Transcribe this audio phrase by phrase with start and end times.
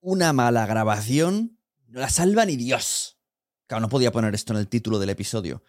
[0.00, 3.18] Una mala grabación no la salva ni Dios.
[3.66, 5.64] Claro, no podía poner esto en el título del episodio,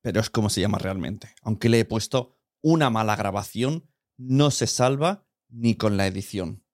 [0.00, 1.34] pero es como se llama realmente.
[1.42, 3.86] Aunque le he puesto una mala grabación,
[4.16, 6.64] no se salva ni con la edición.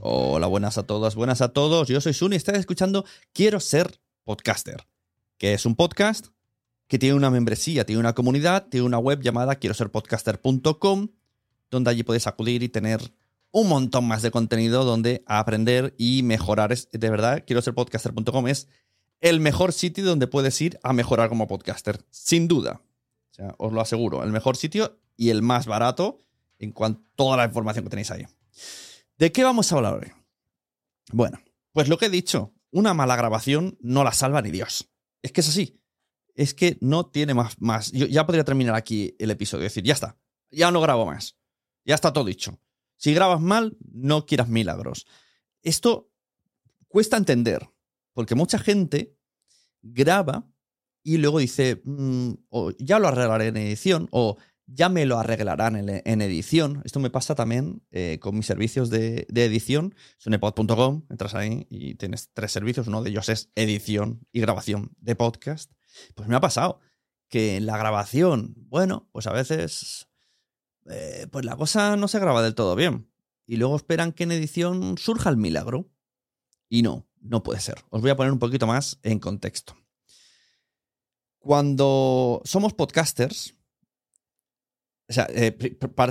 [0.00, 1.86] Hola, buenas a todas, buenas a todos.
[1.86, 4.88] Yo soy Suni y estás escuchando Quiero ser podcaster,
[5.38, 6.35] que es un podcast
[6.88, 11.08] que tiene una membresía, tiene una comunidad, tiene una web llamada quiero ser podcaster.com,
[11.70, 13.12] donde allí puedes acudir y tener
[13.50, 16.72] un montón más de contenido donde aprender y mejorar.
[16.72, 18.68] Es, de verdad, quiero ser podcaster.com es
[19.20, 22.82] el mejor sitio donde puedes ir a mejorar como podcaster, sin duda.
[23.30, 26.20] O sea, os lo aseguro, el mejor sitio y el más barato
[26.58, 28.26] en cuanto a toda la información que tenéis ahí.
[29.18, 30.12] ¿De qué vamos a hablar hoy?
[31.12, 31.40] Bueno,
[31.72, 34.90] pues lo que he dicho, una mala grabación no la salva ni Dios.
[35.22, 35.80] Es que es así
[36.36, 37.60] es que no tiene más.
[37.60, 37.90] más.
[37.92, 39.66] Yo ya podría terminar aquí el episodio.
[39.66, 40.18] Es decir, ya está.
[40.50, 41.36] Ya no grabo más.
[41.84, 42.60] Ya está todo dicho.
[42.96, 45.06] Si grabas mal, no quieras milagros.
[45.62, 46.10] Esto
[46.88, 47.68] cuesta entender,
[48.12, 49.16] porque mucha gente
[49.82, 50.48] graba
[51.02, 54.36] y luego dice, mm, o ya lo arreglaré en edición, o
[54.66, 56.82] ya me lo arreglarán en, edición.
[56.84, 59.94] Esto me pasa también eh, con mis servicios de, de edición.
[60.18, 62.88] Sunepod.com, entras ahí y tienes tres servicios.
[62.88, 65.75] Uno de ellos es edición y grabación de podcast.
[66.14, 66.80] Pues me ha pasado
[67.28, 70.08] que en la grabación, bueno, pues a veces,
[70.86, 73.10] eh, pues la cosa no se graba del todo bien.
[73.46, 75.90] Y luego esperan que en edición surja el milagro.
[76.68, 77.76] Y no, no puede ser.
[77.90, 79.76] Os voy a poner un poquito más en contexto.
[81.38, 83.54] Cuando somos podcasters,
[85.08, 85.52] o sea, eh,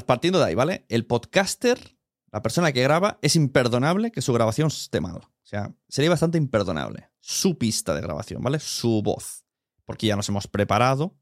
[0.05, 0.85] partiendo de ahí, ¿vale?
[0.87, 1.97] El podcaster,
[2.31, 5.17] la persona que graba, es imperdonable que su grabación esté mal.
[5.17, 7.09] O sea, sería bastante imperdonable.
[7.19, 8.59] Su pista de grabación, ¿vale?
[8.59, 9.44] Su voz.
[9.85, 11.17] Porque ya nos hemos preparado.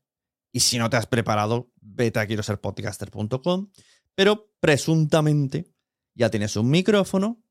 [0.51, 3.69] Y si no te has preparado, vete a quiero ser podcaster.com.
[4.15, 5.73] Pero presuntamente
[6.13, 7.43] ya tienes un micrófono.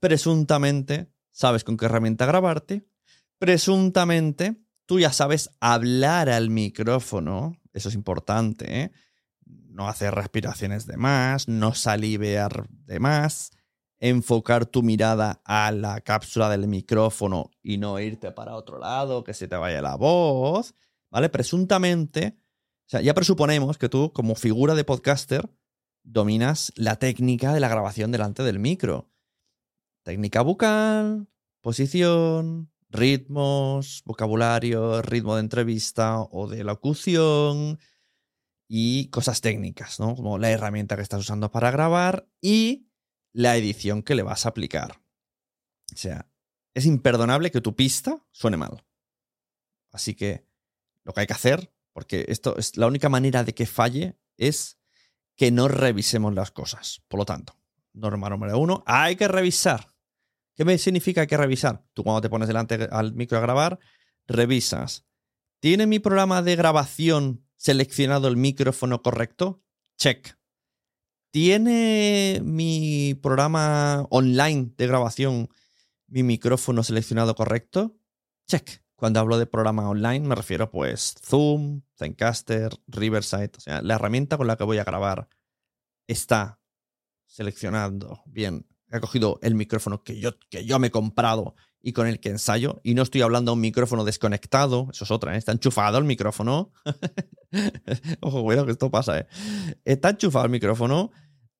[0.00, 2.86] Presuntamente sabes con qué herramienta grabarte.
[3.38, 7.56] Presuntamente tú ya sabes hablar al micrófono.
[7.72, 8.92] Eso es importante, ¿eh?
[9.46, 13.52] no hacer respiraciones de más, no salivear de más,
[14.00, 19.34] enfocar tu mirada a la cápsula del micrófono y no irte para otro lado, que
[19.34, 20.74] se te vaya la voz,
[21.10, 21.28] ¿vale?
[21.28, 22.38] Presuntamente,
[22.86, 25.48] o sea, ya presuponemos que tú como figura de podcaster
[26.02, 29.10] dominas la técnica de la grabación delante del micro.
[30.02, 31.28] Técnica bucal,
[31.60, 37.78] posición, ritmos, vocabulario, ritmo de entrevista o de locución,
[38.72, 40.14] y cosas técnicas, ¿no?
[40.14, 42.86] Como la herramienta que estás usando para grabar y
[43.32, 45.00] la edición que le vas a aplicar.
[45.92, 46.30] O sea,
[46.74, 48.84] es imperdonable que tu pista suene mal.
[49.92, 50.46] Así que
[51.04, 54.78] lo que hay que hacer, porque esto es la única manera de que falle, es
[55.36, 57.02] que no revisemos las cosas.
[57.08, 57.56] Por lo tanto,
[57.92, 59.88] norma número uno, hay que revisar.
[60.54, 61.84] ¿Qué significa hay que revisar?
[61.94, 63.78] Tú cuando te pones delante al micro a grabar,
[64.26, 65.06] revisas.
[65.60, 69.62] ¿Tiene mi programa de grabación seleccionado el micrófono correcto?
[69.96, 70.39] Check.
[71.30, 75.48] ¿Tiene mi programa online de grabación
[76.08, 77.96] mi micrófono seleccionado correcto?
[78.48, 78.82] Check.
[78.96, 84.36] Cuando hablo de programa online me refiero pues Zoom, Zencaster, Riverside, o sea, la herramienta
[84.36, 85.28] con la que voy a grabar
[86.08, 86.60] está
[87.26, 88.66] seleccionando bien.
[88.90, 92.30] He cogido el micrófono que yo, que yo me he comprado y con el que
[92.30, 92.80] ensayo.
[92.82, 95.38] Y no estoy hablando a un micrófono desconectado, eso es otra, ¿eh?
[95.38, 96.72] está enchufado el micrófono.
[98.20, 99.26] Ojo, cuidado que esto pasa, ¿eh?
[99.84, 101.10] Está enchufado el micrófono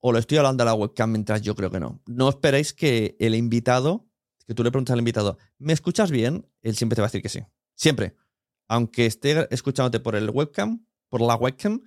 [0.00, 2.00] o lo estoy hablando a la webcam mientras yo creo que no.
[2.06, 4.06] No esperéis que el invitado,
[4.46, 6.46] que tú le preguntas al invitado, ¿me escuchas bien?
[6.62, 7.40] Él siempre te va a decir que sí.
[7.74, 8.14] Siempre.
[8.68, 11.82] Aunque esté escuchándote por el webcam, por la webcam,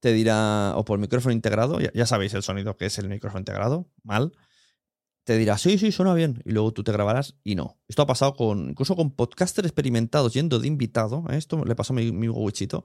[0.00, 3.08] te dirá, o por el micrófono integrado, ya, ya sabéis el sonido que es el
[3.08, 4.32] micrófono integrado, mal
[5.24, 7.80] te dirá, sí, sí, suena bien, y luego tú te grabarás y no.
[7.88, 11.36] Esto ha pasado con, incluso con podcasters experimentados yendo de invitado, ¿eh?
[11.36, 12.84] esto le pasó a mi, mi huichito,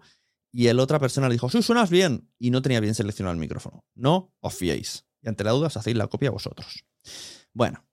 [0.51, 3.39] y el otra persona le dijo, sí, suenas bien, y no tenía bien seleccionado el
[3.39, 3.85] micrófono.
[3.95, 5.05] No os fiéis.
[5.21, 6.85] Y ante la duda os hacéis la copia vosotros.
[7.53, 7.85] Bueno,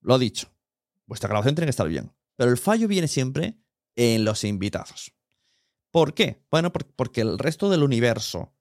[0.00, 0.48] lo dicho,
[1.06, 3.60] vuestra grabación tiene que estar bien, pero el fallo viene siempre
[3.96, 5.12] en los invitados.
[5.90, 6.44] ¿Por qué?
[6.50, 8.54] Bueno, porque el resto del universo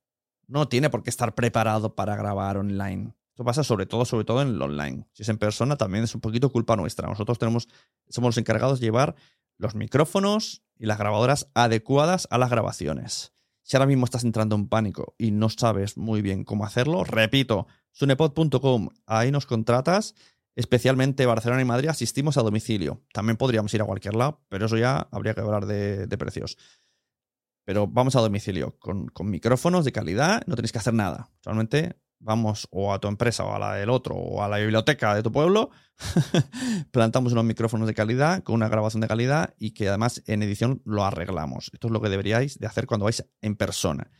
[0.47, 3.13] no tiene por qué estar preparado para grabar online.
[3.39, 5.07] Esto pasa sobre todo, sobre todo en el online.
[5.13, 7.07] Si es en persona, también es un poquito culpa nuestra.
[7.07, 7.69] Nosotros tenemos,
[8.09, 9.15] somos los encargados de llevar
[9.57, 13.31] los micrófonos y las grabadoras adecuadas a las grabaciones.
[13.63, 17.65] Si ahora mismo estás entrando en pánico y no sabes muy bien cómo hacerlo, repito,
[17.93, 20.15] sunepod.com, ahí nos contratas.
[20.57, 23.05] Especialmente Barcelona y Madrid asistimos a domicilio.
[23.13, 26.57] También podríamos ir a cualquier lado, pero eso ya habría que hablar de, precios.
[27.63, 31.29] Pero vamos a domicilio con, con, micrófonos de calidad, no tenéis que hacer nada.
[31.41, 35.15] Solamente vamos o a tu empresa o a la del otro o a la biblioteca
[35.15, 35.69] de tu pueblo,
[36.91, 40.81] plantamos unos micrófonos de calidad con una grabación de calidad y que además en edición
[40.85, 41.71] lo arreglamos.
[41.73, 44.11] Esto es lo que deberíais de hacer cuando vais en persona.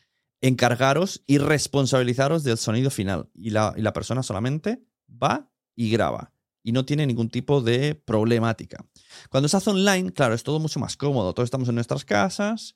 [0.41, 6.33] Encargaros y responsabilizaros del sonido final y la, y la persona solamente va y graba
[6.63, 8.85] y no tiene ningún tipo de problemática.
[9.29, 11.33] Cuando se hace online, claro, es todo mucho más cómodo.
[11.33, 12.75] Todos estamos en nuestras casas,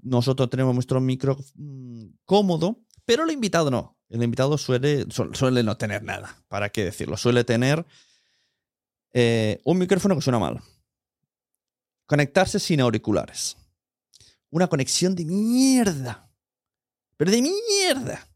[0.00, 3.97] nosotros tenemos nuestro micro mm, cómodo, pero el invitado no.
[4.08, 7.16] El invitado suele, suele no tener nada, ¿para qué decirlo?
[7.16, 7.84] Suele tener
[9.12, 10.60] eh, un micrófono que suena mal.
[12.06, 13.56] Conectarse sin auriculares.
[14.50, 16.30] Una conexión de mierda.
[17.16, 18.26] Pero de mierda.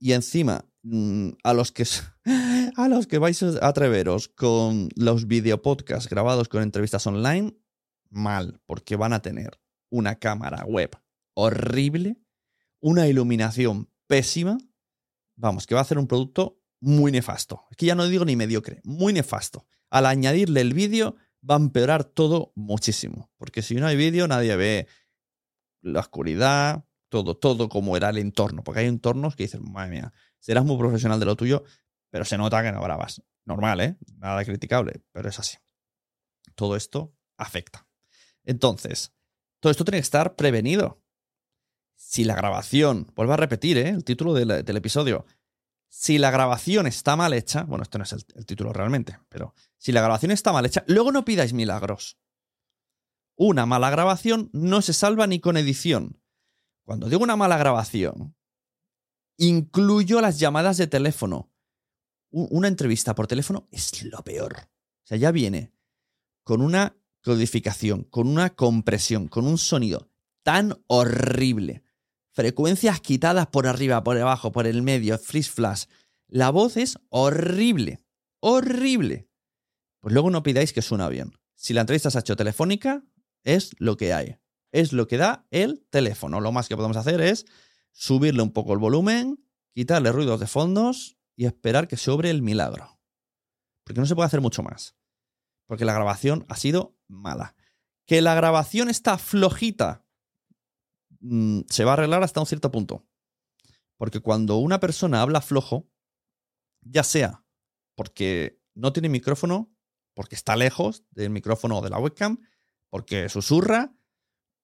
[0.00, 1.84] Y encima, mm, a los que,
[2.76, 7.56] a los que vais a atreveros con los videopodcasts grabados con entrevistas online,
[8.10, 9.60] mal, porque van a tener
[9.90, 10.90] una cámara web
[11.34, 12.16] horrible,
[12.80, 14.58] una iluminación pésima,
[15.36, 17.64] vamos, que va a hacer un producto muy nefasto.
[17.70, 19.66] Es que ya no digo ni mediocre, muy nefasto.
[19.90, 21.14] Al añadirle el vídeo
[21.48, 24.88] va a empeorar todo muchísimo, porque si no hay vídeo nadie ve
[25.80, 30.12] la oscuridad, todo, todo como era el entorno, porque hay entornos que dicen, madre mía,
[30.40, 31.64] serás muy profesional de lo tuyo,
[32.10, 33.22] pero se nota que no grabas.
[33.44, 33.96] Normal, ¿eh?
[34.16, 35.56] Nada criticable, pero es así.
[36.54, 37.86] Todo esto afecta.
[38.44, 39.14] Entonces,
[39.60, 41.02] todo esto tiene que estar prevenido
[42.08, 43.90] si la grabación, vuelvo a repetir ¿eh?
[43.90, 45.26] el título del, episodio,
[45.90, 49.92] si la grabación está mal hecha, bueno, esto no es el, título realmente, pero si
[49.92, 52.18] la grabación está mal hecha, luego no pidáis milagros.
[53.36, 56.18] una mala grabación no se salva ni con edición.
[56.82, 58.34] Cuando digo una mala grabación,
[59.36, 61.52] incluyo las llamadas de teléfono.
[62.30, 64.56] Una entrevista por teléfono es lo peor.
[64.56, 65.74] O sea, ya viene
[66.42, 70.10] con una codificación, con una compresión, con un sonido
[70.42, 71.82] tan horrible.
[72.38, 75.86] Frecuencias quitadas por arriba, por abajo, por el medio, freeze flash.
[76.28, 78.00] La voz es horrible.
[78.38, 79.28] Horrible.
[79.98, 81.32] Pues luego no pidáis que suena bien.
[81.56, 83.02] Si la entrevista se ha hecho telefónica,
[83.42, 84.36] es lo que hay.
[84.70, 86.40] Es lo que da el teléfono.
[86.40, 87.44] Lo más que podemos hacer es
[87.90, 93.00] subirle un poco el volumen, quitarle ruidos de fondos y esperar que sobre el milagro.
[93.82, 94.94] Porque no se puede hacer mucho más.
[95.66, 97.56] Porque la grabación ha sido mala.
[98.06, 100.04] Que la grabación está flojita
[101.20, 103.06] mm, se va a arreglar hasta un cierto punto.
[103.96, 105.88] Porque cuando una persona habla flojo,
[106.82, 107.44] ya sea
[107.94, 109.74] porque no tiene micrófono,
[110.14, 112.40] porque está lejos del micrófono o de la webcam,
[112.90, 113.92] porque susurra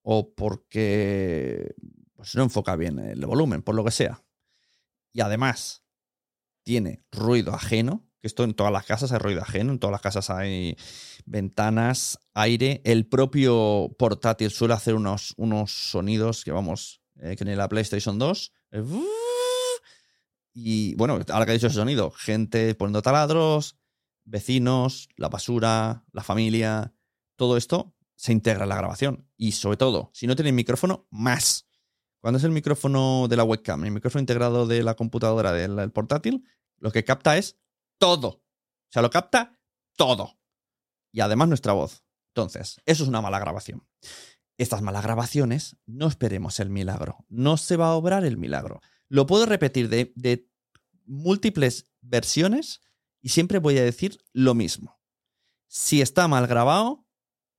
[0.03, 1.75] o porque
[2.15, 4.25] pues, no enfoca bien el volumen, por lo que sea.
[5.13, 5.85] Y además
[6.63, 10.31] tiene ruido ajeno, esto en todas las casas hay ruido ajeno, en todas las casas
[10.31, 10.77] hay
[11.27, 12.81] ventanas, aire.
[12.85, 18.19] El propio portátil suele hacer unos, unos sonidos que vamos, eh, que en la PlayStation
[18.19, 18.53] 2.
[20.55, 23.77] y bueno, ahora que he dicho ese sonido, gente poniendo taladros,
[24.25, 26.95] vecinos, la basura, la familia,
[27.37, 29.29] todo esto se integra en la grabación.
[29.37, 31.67] Y sobre todo, si no tienen micrófono, más.
[32.21, 36.45] Cuando es el micrófono de la webcam, el micrófono integrado de la computadora del portátil,
[36.79, 37.59] lo que capta es
[37.99, 38.29] todo.
[38.29, 39.59] O sea, lo capta
[39.97, 40.39] todo.
[41.13, 42.05] Y además nuestra voz.
[42.35, 43.87] Entonces, eso es una mala grabación.
[44.57, 47.25] Estas malas grabaciones, no esperemos el milagro.
[47.29, 48.81] No se va a obrar el milagro.
[49.09, 50.49] Lo puedo repetir de,
[51.07, 52.81] múltiples versiones
[53.21, 54.99] y siempre voy a decir lo mismo.
[55.69, 57.07] Si está mal grabado,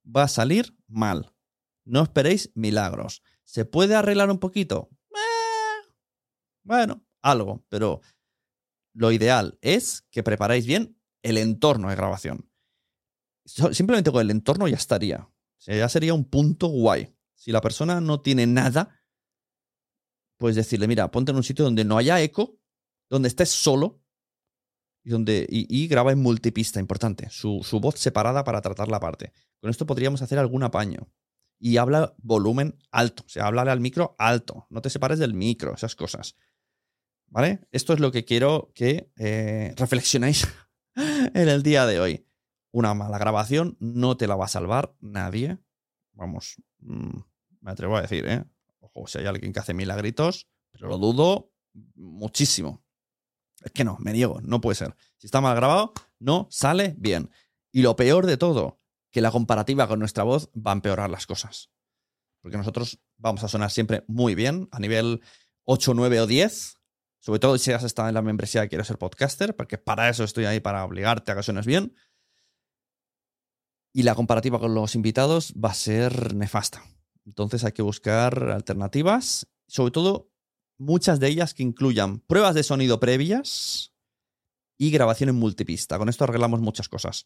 [0.03, 1.33] va a salir mal.
[1.83, 3.21] No esperéis milagros.
[3.43, 4.89] ¿Se puede arreglar un poquito?
[5.11, 5.87] Eh,
[6.63, 8.01] bueno, algo, pero
[8.95, 12.49] lo ideal es que preparáis bien el entorno de grabación.
[13.45, 15.29] Simplemente con el entorno ya estaría.
[15.65, 17.13] ya sería un punto guay.
[17.35, 19.03] Si la persona no tiene nada,
[20.37, 22.57] pues decirle, mira, ponte en un sitio donde no haya eco,
[23.09, 24.01] donde estés solo
[25.03, 27.29] y, donde, y, graba en multipista, importante.
[27.29, 29.33] Su, su, voz separada para tratar la parte.
[29.59, 31.11] Con esto podríamos hacer algún apaño.
[31.59, 34.67] Y habla volumen alto, o sea, háblale al micro alto.
[34.69, 36.35] No te separes del micro, esas cosas.
[37.27, 37.67] ¿Vale?
[37.71, 40.47] Esto es lo que quiero que eh, reflexionéis
[40.95, 42.27] en el día de hoy.
[42.71, 45.57] Una mala grabación no te la va a salvar nadie.
[46.13, 47.17] Vamos, mm,
[47.61, 48.43] me atrevo a decir, ¿eh?
[48.79, 51.51] Ojo, si hay alguien que hace milagritos, pero lo dudo
[51.95, 52.83] muchísimo.
[53.63, 54.95] Es que no, me niego, no puede ser.
[55.17, 57.31] Si está mal grabado, no sale bien.
[57.71, 58.79] Y lo peor de todo,
[59.11, 61.71] que la comparativa con nuestra voz va a empeorar las cosas.
[62.41, 65.21] Porque nosotros vamos a sonar siempre muy bien, a nivel
[65.63, 66.74] 8, 9 o 10,
[67.25, 70.23] sobre todo si has estado en la membresía y quieres ser podcaster, porque para eso
[70.23, 71.95] estoy ahí, para obligarte a que suenes bien.
[73.95, 76.83] Y la comparativa con los invitados va a ser nefasta.
[77.25, 80.29] Entonces hay que buscar alternativas, sobre todo
[80.77, 83.91] muchas de ellas que incluyan pruebas de sonido previas
[84.77, 85.97] y grabación en multipista.
[85.97, 87.25] Con esto arreglamos muchas cosas.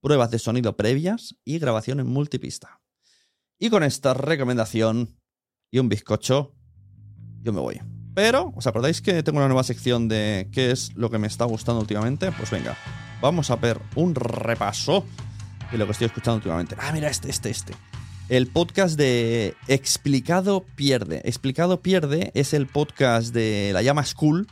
[0.00, 2.80] Pruebas de sonido previas y grabación en multipista.
[3.58, 5.18] Y con esta recomendación
[5.72, 6.54] y un bizcocho,
[7.42, 7.91] yo me voy.
[8.14, 11.46] Pero, ¿os acordáis que tengo una nueva sección de qué es lo que me está
[11.46, 12.30] gustando últimamente?
[12.32, 12.76] Pues venga,
[13.22, 15.04] vamos a ver un repaso
[15.70, 16.76] de lo que estoy escuchando últimamente.
[16.78, 17.72] Ah, mira, este, este, este.
[18.28, 21.22] El podcast de Explicado Pierde.
[21.24, 24.46] Explicado Pierde es el podcast de la llama School,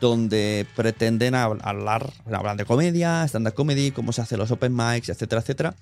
[0.00, 5.40] donde pretenden hablar, hablan de comedia, stand-up comedy, cómo se hacen los open mics, etcétera,
[5.40, 5.74] etcétera.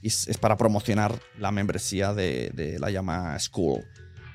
[0.00, 3.84] Y es, para promocionar la membresía de, de la llama School.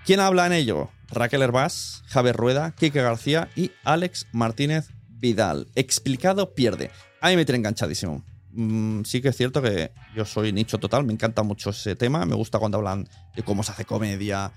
[0.06, 0.92] ¿Quién habla en ello?
[1.10, 5.68] Raquel Herbás, Javier Rueda, Kike García y Alex Martínez Vidal.
[5.74, 6.92] Explicado pierde.
[7.22, 8.24] A mí me tiene enganchadísimo.
[8.52, 12.24] Mm, sí que es cierto que yo soy nicho total, me encanta mucho ese tema.
[12.28, 14.52] Me gusta cuando hablan de cómo se hace comedia,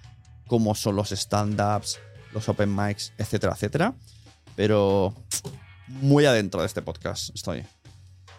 [0.46, 1.98] cómo son los stand-ups,
[2.34, 3.94] los open mics, etcétera, etcétera.
[4.54, 5.14] Pero
[5.86, 7.64] muy adentro de este podcast estoy.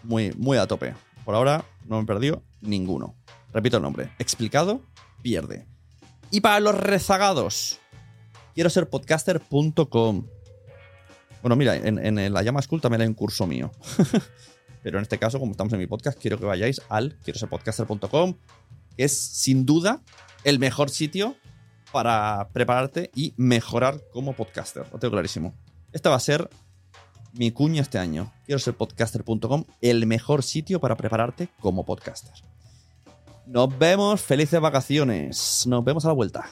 [0.04, 0.94] Muy, muy a tope.
[1.24, 3.16] Por ahora no me he perdido ninguno.
[3.52, 4.12] Repito el nombre.
[4.20, 4.80] Explicado,
[5.22, 5.69] pierde.
[6.30, 7.80] Y para los rezagados,
[8.54, 10.26] quiero ser podcaster.com.
[11.42, 13.72] Bueno, mira, en, la llama school también hay un curso mío.
[14.82, 17.48] Pero en este caso, como estamos en mi podcast, quiero que vayáis al quiero ser
[17.48, 18.34] podcaster.com,
[18.96, 20.02] que es sin duda
[20.44, 21.36] el mejor sitio
[21.92, 24.86] para prepararte y mejorar como podcaster.
[24.92, 25.54] Lo tengo clarísimo.
[25.92, 26.48] Esta va a ser
[27.32, 28.32] mi cuña este año.
[28.46, 32.34] Quiero ser podcaster.com, el mejor sitio para prepararte como podcaster.
[33.50, 35.64] Nos vemos, felices vacaciones.
[35.66, 36.48] Nos vemos a la vuelta.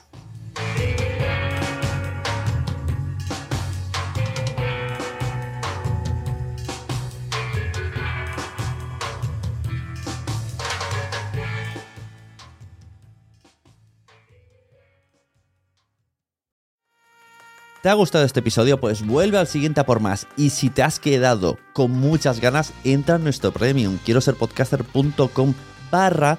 [17.81, 18.81] ¿Te ha gustado este episodio?
[18.81, 20.27] Pues vuelve al siguiente a por más.
[20.37, 23.99] Y si te has quedado con muchas ganas, entra en nuestro premium.
[24.05, 25.55] Quiero ser podcaster.com
[25.93, 26.39] barra